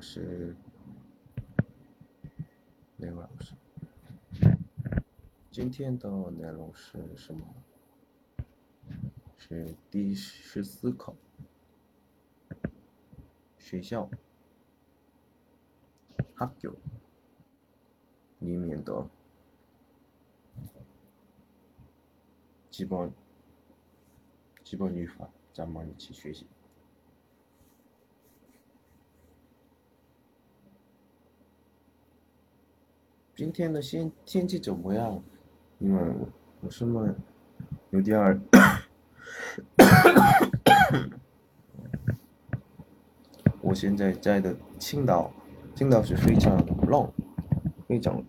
[0.00, 0.56] 是
[2.96, 3.54] 那个老师。
[5.50, 7.42] 今天的内容是什么？
[9.36, 11.14] 是第十四课。
[13.58, 14.08] 学校、
[16.34, 16.74] 학교
[18.38, 19.06] 里面的
[22.70, 23.12] 基本
[24.64, 26.46] 基本语法，咱们一起学习。
[33.40, 35.18] 今天的天天气怎么样？
[35.78, 36.14] 因为
[36.60, 37.08] 我是么
[37.88, 38.38] 有点儿，
[43.62, 45.32] 我现在在的青岛，
[45.74, 46.54] 青岛是非常
[46.86, 47.10] 冷，
[47.88, 48.22] 非常。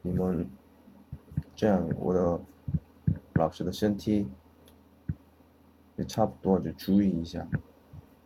[0.00, 0.48] 你们
[1.54, 2.40] 这样，我的
[3.34, 4.26] 老师的身体
[5.96, 7.46] 也差不多，就注意一下。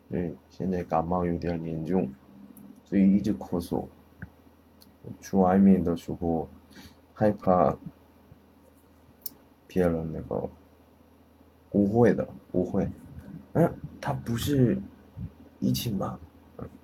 [0.08, 2.08] 对，现在感冒有点严重，
[2.84, 3.88] 所以一直咳嗽。
[5.20, 6.48] 去外面的时候，
[7.14, 7.77] 害怕
[9.66, 10.48] 别人那个
[11.72, 12.88] 误会的，误会。
[13.52, 14.80] 嗯，他不是
[15.58, 16.19] 疫情吧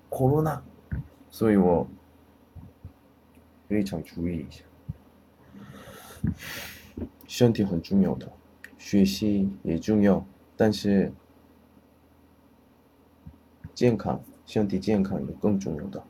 [0.09, 0.59] ？corona，
[1.29, 1.87] 所以我
[3.67, 4.63] 非常注意一下。
[7.27, 8.31] 身体很重要的，
[8.77, 11.11] 学习也重要，但是
[13.73, 16.03] 健康，身体健康也更重要的。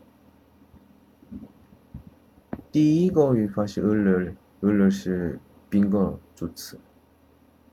[2.70, 6.78] 第一个语法是俄勒，俄勒是宾格助词，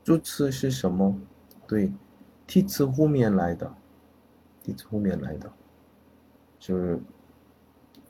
[0.04, 1.18] 助词是什么？
[1.66, 1.92] 对，
[2.46, 3.74] 替词后面来的，
[4.62, 5.50] 替词后面来的，
[6.58, 7.00] 就是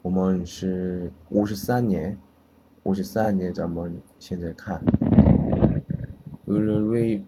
[0.03, 2.19] 我们是五十三年，
[2.83, 4.83] 五十三年，咱们现在看，
[6.47, 7.25] 俄勒瑞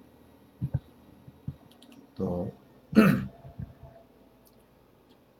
[2.16, 2.46] 的。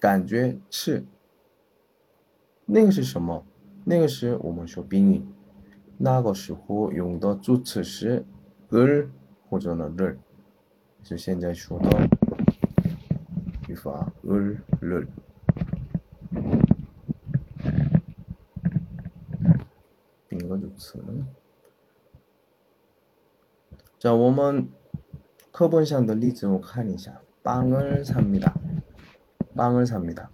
[0.00, 1.04] 感觉是，
[2.64, 3.44] 那个是什么？
[3.84, 5.24] 那个是我们说宾语，
[5.98, 8.24] 那个时候用的助词是
[8.70, 9.08] 을
[9.48, 10.16] 或者呢를，
[11.02, 12.08] 就现在说的
[13.68, 15.06] 语法을 를，
[20.28, 21.02] 宾格助词。
[23.98, 24.68] 자我们。
[25.52, 27.22] 课本上 的例子 看一下.
[27.42, 28.52] 빵을 삽니다.
[29.55, 30.29] 빵을 삽니다.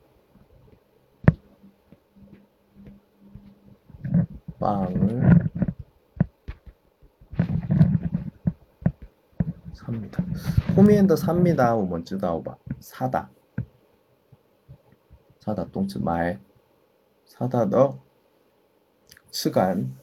[4.60, 5.50] 빵을
[9.74, 10.24] 삽니다.
[10.76, 11.76] 호미엔더 삽니다.
[11.76, 13.30] 오먼즈다오바 사다.
[15.40, 16.42] 사다 똥츠 말
[17.26, 18.00] 사다 더
[19.30, 19.98] 측간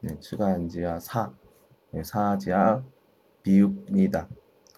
[0.00, 1.32] 네, 측간지야 사
[1.90, 2.82] 네, 사지야
[3.42, 4.28] 비읍니다.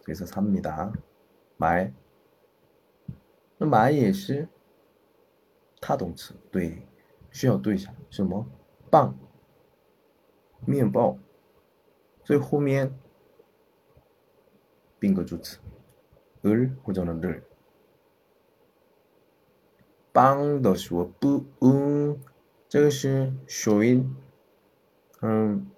[0.03, 0.93] 그래서 삽니다.
[1.57, 1.95] 말
[3.59, 4.49] 那买也是
[5.81, 6.87] 他动词，对，
[7.31, 8.47] 需要对一下，什么？
[8.91, 9.19] 棒，
[10.65, 11.19] 面包。
[12.25, 12.99] 最后面
[14.99, 15.59] 宾格助词，
[16.43, 17.43] 을或者呢 를。
[20.13, 22.21] 棒的时候不嗯，
[22.69, 24.17] 这个是属音，
[25.21, 25.71] 嗯，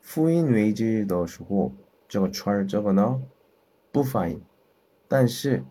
[0.00, 1.72] 复音为止的时候。
[2.08, 3.22] 这个圈儿，这个呢
[3.90, 4.44] 不发音，
[5.08, 5.64] 但是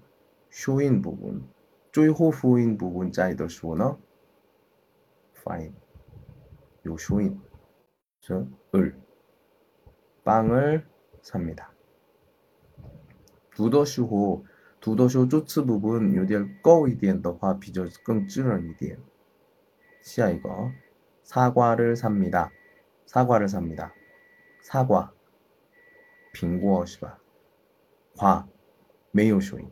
[0.51, 1.49] 쇼인 부분,
[1.93, 3.99] 쪼이호 후인 부분 짜이더 쇼너
[5.43, 5.75] 파인.
[6.85, 7.41] 요 쇼인.
[8.21, 8.99] 즉을.
[10.23, 10.87] 빵을
[11.21, 11.73] 삽니다.
[13.55, 14.45] 두더쇼호
[14.79, 19.03] 두더쇼 쪼츠 부분 요디엘 꺼이디엔더화 비저 끙쯔런이디엔.
[20.03, 20.71] 시야 이거.
[21.23, 22.51] 사과를 삽니다.
[23.05, 23.93] 사과를 삽니다.
[24.63, 25.13] 사과.
[26.33, 27.17] 빙고어시바.
[28.17, 28.47] 과.
[29.11, 29.71] 메요 쇼인.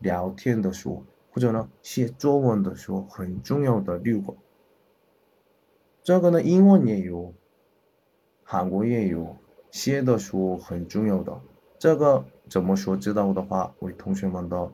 [0.00, 4.34] 聊天的时候或者呢写作文的时候很重要的六个。
[6.02, 7.32] 这个呢，英文也有，
[8.42, 9.36] 韩国也有，
[9.70, 11.40] 写的书很重要的。
[11.78, 14.72] 这个怎么说知道的话，为同学们的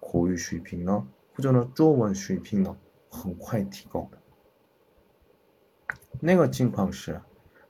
[0.00, 2.76] 口语水平呢，或者呢作文水平呢
[3.10, 4.18] 很快提高的。
[6.20, 7.20] 那个情况是，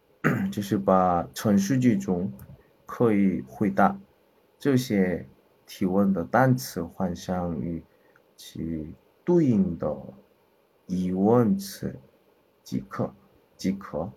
[0.53, 2.33] 就是把陈述句中
[2.85, 3.99] 可以回答
[4.59, 5.29] 这些
[5.69, 7.85] 提问的单词换上与
[8.35, 9.95] 其对应的
[10.87, 11.95] 疑问词
[12.65, 13.13] 即可，
[13.55, 14.11] 即可。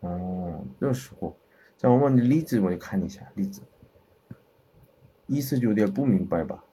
[0.00, 1.36] 哦，这时候，
[1.76, 3.60] 在我们的例子我就看一下例子，
[5.26, 6.64] 意思就有点不明白吧？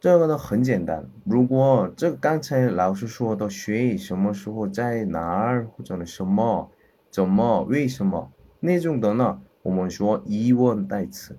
[0.00, 6.70] 这个呢很简单，如果这个刚才老师说的谁什么时候在哪儿或者呢什么
[7.10, 11.38] 怎么为什么那种的呢，我们说疑问代词，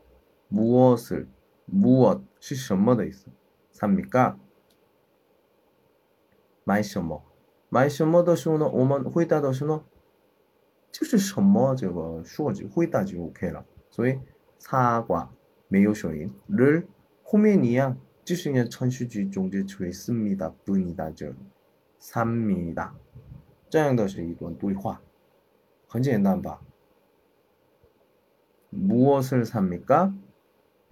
[0.50, 1.26] 무엇을
[1.64, 3.26] 무엇是什么的意思？
[3.72, 4.36] 삽니 까？
[6.64, 7.22] 买什么？
[7.68, 8.68] 买什么的时候呢？
[8.68, 9.84] 我们回答的时候呢，
[10.92, 13.64] 就是什么这个说就回答就 OK 了。
[13.90, 14.20] 所以
[14.58, 15.28] 사 과，
[15.68, 16.32] 没有声音。
[16.48, 16.86] 를
[17.24, 21.34] 后面一样，就是그천수句中间出씁니 다， 뿐이 다， 这
[22.00, 22.92] 삽니 다，
[23.68, 25.00] 这样的是一段对话，
[25.88, 26.60] 很简单吧？
[28.70, 30.12] 무엇을삽니 까？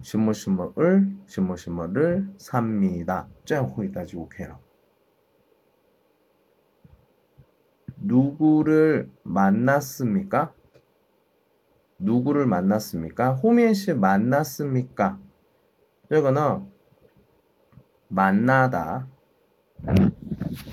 [0.01, 3.27] 什么什么을什么什么를 삽니다.
[3.43, 4.59] 这样回答就 OK 了.
[7.97, 10.53] 누구를 만났습니까?
[11.97, 13.33] 누구를 만났습니까?
[13.33, 15.19] 호민씨 만났습니까?
[16.11, 16.69] 이거는
[18.07, 19.07] 만나다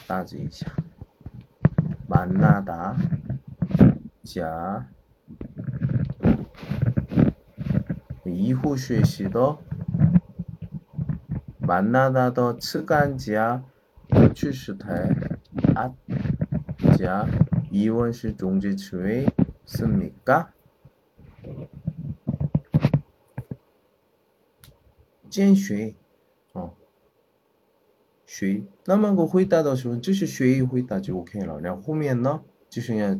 [0.06, 0.70] 따지자
[2.06, 2.96] 만나다
[4.24, 4.88] 자
[8.26, 9.58] 이후 学习的
[11.58, 13.64] 만나다 더 측간지야
[14.34, 15.08] 去时态
[15.74, 17.26] 아자
[17.70, 19.26] 이원시 종지추의
[19.64, 20.52] 씁니까?
[25.32, 25.96] 见谁
[26.52, 26.74] 어.
[28.26, 33.16] 谁那么个回答的时候就是谁回答就 OK 了然后后面呢就是要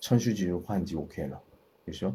[0.00, 1.40] 程序句换就 OK 了
[1.86, 2.14] 就是说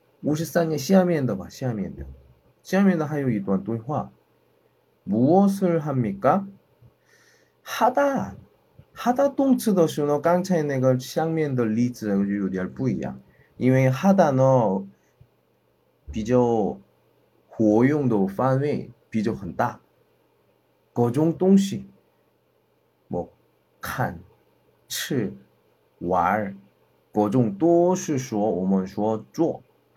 [0.24, 2.04] 54년 시험면도 봐, 시험면도.
[2.62, 4.10] 시험면도 하요 이段 对话.
[5.04, 6.46] 무엇을 합니까?
[7.62, 8.36] 하다.
[8.96, 13.20] 하다 动词的时候刚才那个下面的例子有点不一样
[13.58, 14.86] 因为 하다呢
[16.10, 16.78] 比较
[17.48, 19.80] 活用的范围比较很大
[20.94, 21.86] 各种东西
[23.08, 23.28] 뭐
[23.82, 24.18] 看
[24.88, 25.34] 吃
[25.98, 26.56] 玩
[27.12, 29.62] 各种都是说我们说做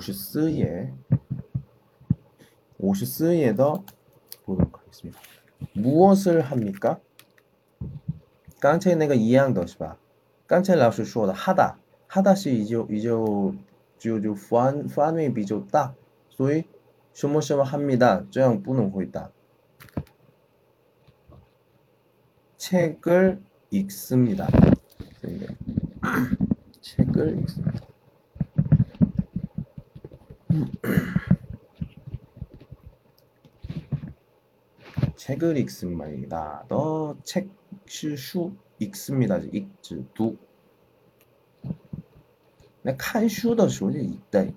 [0.00, 0.92] 54에
[2.80, 3.84] 54에다
[4.44, 5.20] 보도록 하겠습니다.
[5.74, 6.98] 무엇을 합니까?
[8.60, 9.96] 깡체 내가 이양 더시바.
[10.46, 11.78] 깡체 라우스 쇼다 하다.
[12.08, 13.54] 하다시 이조 이조
[13.98, 15.94] 주주 판 판위 비조다.
[16.30, 16.64] 소위
[17.12, 18.24] 쇼모쇼모 합니다.
[18.30, 19.30] 저양 뿌는 거있다.
[22.56, 23.40] 책을
[23.70, 24.48] 읽습니다.
[26.80, 27.79] 책을 읽습니다.
[35.15, 36.65] 책을 읽습니다.
[36.69, 37.49] 너책
[37.85, 39.37] 슈 읽습니다.
[39.37, 40.37] 읽지 두.
[42.81, 44.53] 那看书的时候就읽다 읽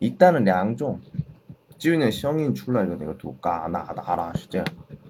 [0.00, 1.00] 읽다는 两种，
[1.78, 4.66] 就有点声音出来的那个读嘎那达啦是这样，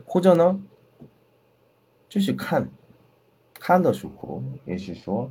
[0.07, 0.63] 或者呢
[2.11, 2.69] 就是看，
[3.55, 5.31] 看的时候也是说，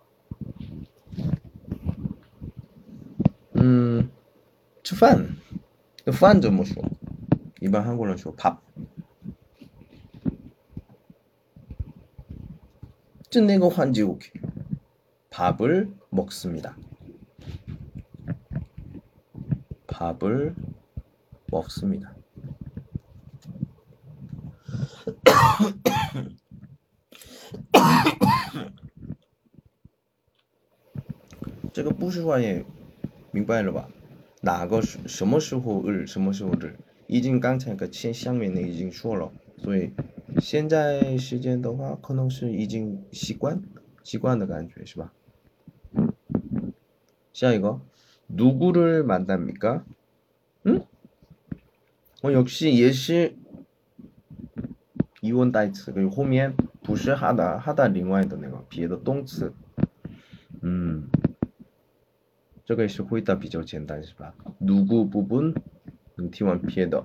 [3.60, 4.10] 음,
[4.82, 5.36] 吃饭.
[6.12, 6.82] 饭怎么说?
[7.60, 8.58] 일반 한국어로 说 밥.
[13.28, 14.30] 这那个环节 OK.
[15.30, 16.76] 밥을 먹습니다.
[19.86, 20.54] 밥을
[21.48, 22.14] 먹습니다.
[31.72, 32.64] 제가 不是说也
[33.30, 33.88] 明白了吧？
[34.42, 36.76] 哪个什么时候日什么时候日？
[37.06, 39.92] 已经刚才个前下面的已经说了，所以
[40.40, 43.62] 现在时间的话可能是已经习惯
[44.02, 45.12] 习惯的感觉是吧？
[50.64, 50.82] 응?
[52.22, 53.36] 어, 역시 예시
[55.20, 59.52] 이원 代词 그리고 后面不是 하다 하다 另外的那个别的动词
[60.62, 61.08] 음.
[62.70, 64.34] 这个也是回答比较简单是吧?
[64.58, 65.54] 누구 부분
[66.18, 67.02] 응替换 别的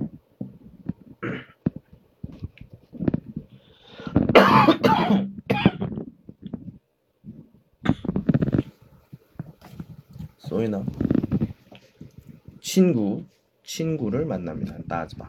[10.38, 10.84] 所以呢
[12.62, 13.24] 친구
[13.63, 14.77] 친구를 만납니다.
[14.88, 15.27] 따즈바.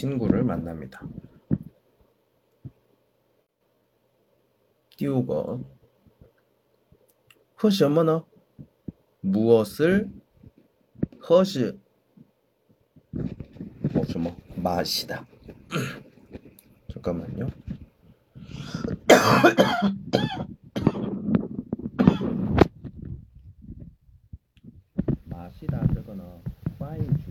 [0.00, 1.02] 친구를 만납니다.
[4.96, 5.60] 띄우거
[7.62, 8.24] 허시 엄마나
[9.20, 10.10] 무엇을
[11.28, 11.66] 허시?
[11.66, 11.74] 어,
[13.92, 15.26] 뭐좀뭐 마시다.
[16.94, 17.50] 잠깐만요.
[25.26, 25.86] 마시다.
[25.94, 26.24] 저거는
[26.78, 27.29] 파인 주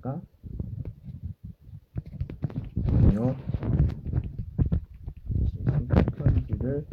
[0.00, 0.20] 읽습니까?
[2.86, 3.36] 아니요.
[6.16, 6.84] 편지를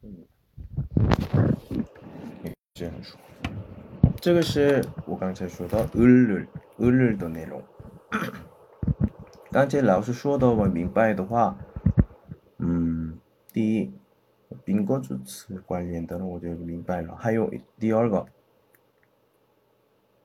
[0.00, 0.28] 씁니다.
[2.74, 3.18] 这样说，
[4.20, 7.60] 这个是我刚才说的日日日日的内容。
[9.50, 11.58] 刚才老师说的我明白的话，
[12.58, 13.18] 嗯，
[13.52, 13.92] 第一，
[14.64, 17.16] 宾果主词关联的我就明白了。
[17.16, 18.26] 还有第二个，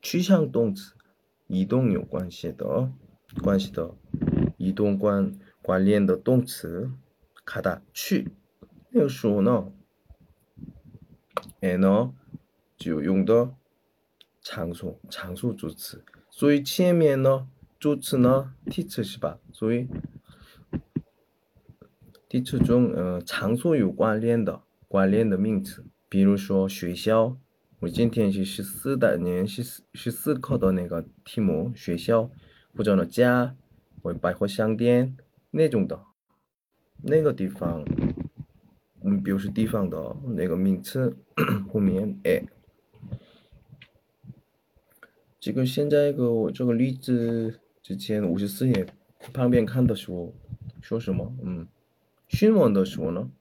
[0.00, 0.94] 趋向动词，
[1.46, 2.92] 移动有关系的，
[3.42, 3.94] 关系的，
[4.56, 6.90] 移动关关联的动词，
[7.44, 8.32] 卡达去。
[8.90, 9.72] 那个时候呢，
[11.60, 12.14] 에呢
[12.76, 13.54] 就用的
[14.40, 19.38] 场所场所助词，所以前面呢助词呢替词是吧？
[19.52, 19.88] 所以
[22.28, 27.36] 替词中呃场所有关联的关联的名词，比如说学校，
[27.81, 32.29] 我今天是十四的年十四十四课的那个题目，学校
[32.77, 33.55] 或者呢家
[34.03, 35.17] 或百货商店
[35.49, 35.99] 那种的，
[37.01, 37.83] 那个地方。
[39.03, 41.17] 嗯，比如说地方的那个名词
[41.73, 42.43] 后面哎，
[45.39, 48.85] 这个现在个我这个例子之前五十四页
[49.33, 50.35] 旁边看的时候
[50.81, 51.35] 说什么？
[51.41, 51.67] 嗯，
[52.27, 53.31] 询问的时候呢？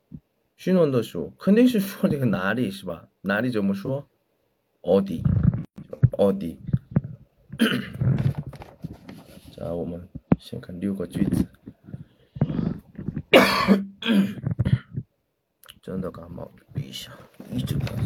[0.57, 3.11] 询问的时候肯定是说这个哪里是吧？
[3.20, 4.09] 哪里怎么说？
[4.82, 5.22] 奥迪，
[6.18, 6.58] 奥迪。
[9.56, 11.46] 然后我们先看六个句子。
[15.82, 17.12] 真的感冒，鼻下
[17.52, 18.00] 一直咳嗽。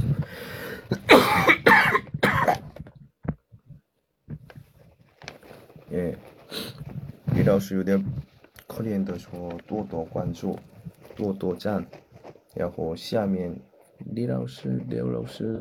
[5.91, 6.19] 耶，
[7.35, 8.05] 李老师有点
[8.67, 10.59] 可怜的说：“多多关注，
[11.15, 11.87] 多多赞。”
[12.55, 13.57] 然后下面
[13.99, 15.61] 李老师、刘老师。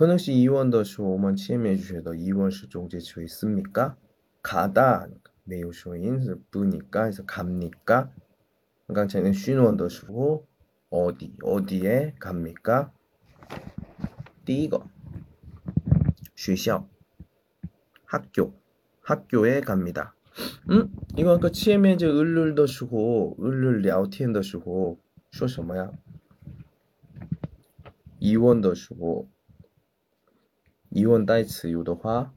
[0.00, 3.96] 可能是疑问的时候，我们前面学的疑问是中介词있습니까
[4.42, 5.08] 가다
[5.44, 8.10] 没有说音是不니까 해서 갑니까?
[8.88, 10.44] 刚才那询问的时候
[10.90, 12.90] 어디 어디에 갑니까?
[14.44, 14.86] 第一个
[16.34, 16.88] 学校
[18.04, 18.52] 학교
[19.00, 20.14] 학교에 갑니다.
[20.68, 20.90] 음?
[21.16, 24.98] 이거 아까 前面这 을을 的时候을을 聊天的时候
[25.30, 25.90] 说什么呀?
[28.18, 29.28] 이원 的时候
[30.93, 32.33] 疑问代词有的话，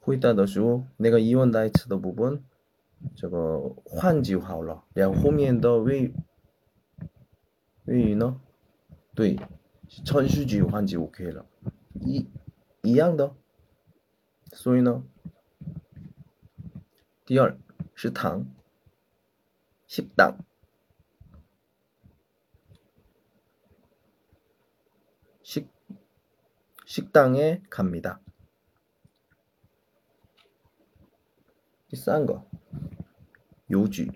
[0.00, 2.42] 回答的时候那个疑问代词的部分，
[3.14, 6.12] 这个换就好了，然后后面的谓
[7.84, 8.40] 谓语呢，
[9.14, 9.38] 对，
[10.04, 11.46] 程序句换就 OK 了，
[12.00, 12.26] 一
[12.82, 13.36] 一样的。
[14.50, 15.04] 所以呢，
[17.24, 17.56] 第二
[17.94, 18.46] 食堂，
[19.86, 20.38] 食堂。
[26.88, 28.18] 식당에 갑니다.
[31.94, 32.48] 싼 거.
[33.70, 34.08] 요지.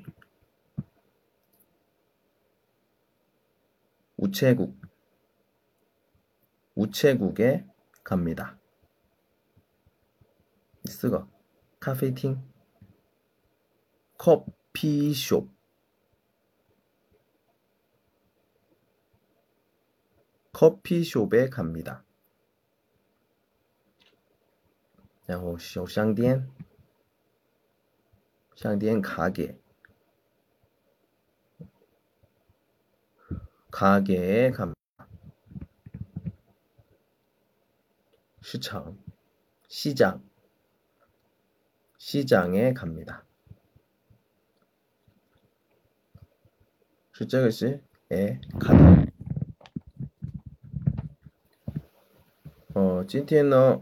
[4.17, 4.81] 우체국.
[6.75, 7.67] 우체국에
[8.03, 8.59] 갑니다.
[10.87, 11.29] 쓰거.
[11.79, 12.43] 카페팅.
[14.17, 15.55] 커피숍.
[20.55, 22.07] 커피숍에 갑니다.
[25.32, 26.48] 然后小商店
[28.56, 29.60] 商店 가게
[33.70, 34.78] 가게에 갑니다.
[38.42, 38.98] 시장
[39.68, 40.24] 시장
[41.98, 43.24] 시장에 갑니다.
[47.12, 49.06] 是这个是 에 가다.
[52.74, 53.82] 어, 今天呢